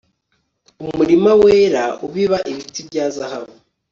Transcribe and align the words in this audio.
ku 0.77 0.83
murima 0.97 1.31
wera 1.41 1.83
ubiba 2.05 2.37
ibiti 2.51 2.81
bya 2.89 3.05
zahabu 3.15 3.53